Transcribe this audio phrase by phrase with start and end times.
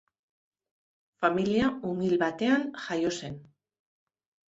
[1.25, 3.41] Familia umil batean jaio zen.